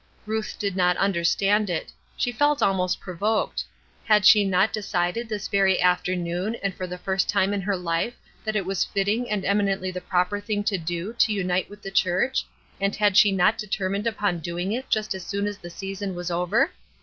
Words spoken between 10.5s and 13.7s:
to do to unite with the church, and had she not